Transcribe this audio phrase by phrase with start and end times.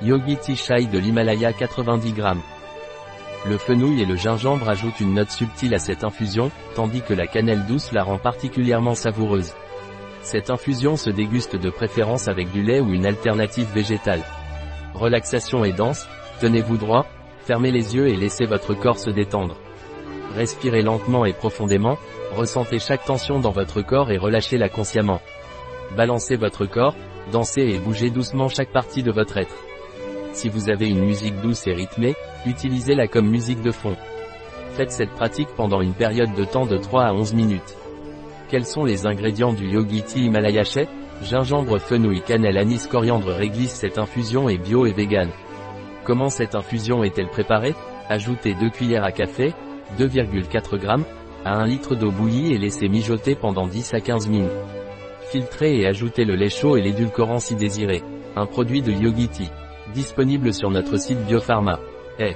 [0.00, 2.22] Yogi Chai de l'Himalaya 90 g.
[3.48, 7.26] Le fenouil et le gingembre ajoutent une note subtile à cette infusion, tandis que la
[7.26, 9.54] cannelle douce la rend particulièrement savoureuse.
[10.22, 14.22] Cette infusion se déguste de préférence avec du lait ou une alternative végétale.
[14.94, 16.06] Relaxation et dense,
[16.40, 17.06] tenez-vous droit,
[17.44, 19.56] fermez les yeux et laissez votre corps se détendre.
[20.36, 21.98] Respirez lentement et profondément,
[22.36, 25.20] ressentez chaque tension dans votre corps et relâchez-la consciemment.
[25.96, 26.94] Balancez votre corps,
[27.32, 29.56] dansez et bougez doucement chaque partie de votre être.
[30.32, 32.14] Si vous avez une musique douce et rythmée,
[32.46, 33.96] utilisez-la comme musique de fond.
[34.74, 37.76] Faites cette pratique pendant une période de temps de 3 à 11 minutes.
[38.48, 40.30] Quels sont les ingrédients du Yogi Tea
[41.22, 45.28] Gingembre, fenouil, cannelle, anis, coriandre réglisse Cette infusion est bio et vegan.
[46.04, 47.74] Comment cette infusion est-elle préparée?
[48.08, 49.52] Ajoutez 2 cuillères à café,
[49.98, 51.04] 2,4 g,
[51.44, 54.50] à 1 litre d'eau bouillie et laissez mijoter pendant 10 à 15 minutes.
[55.30, 58.02] Filtrez et ajoutez le lait chaud et l'édulcorant si désiré.
[58.36, 59.50] Un produit de Yogi.
[59.94, 61.78] Disponible sur notre site Biopharma.
[62.18, 62.34] Eh.